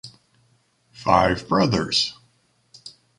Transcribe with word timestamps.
Five 0.93 1.47
brothers. 1.47 2.17